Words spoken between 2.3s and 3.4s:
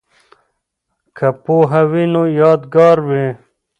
یادګار وي.